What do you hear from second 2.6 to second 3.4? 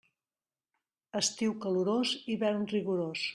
rigorós.